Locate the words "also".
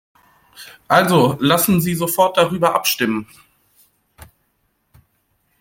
0.87-1.37